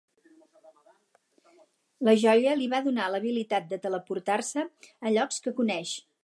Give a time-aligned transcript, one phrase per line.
[2.09, 5.95] La joia li va donar l'habilitat de teleportar-se a llocs que coneix.